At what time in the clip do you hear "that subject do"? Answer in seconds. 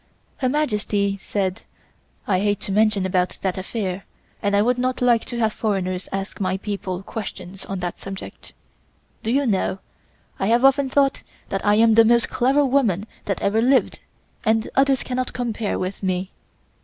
7.81-9.29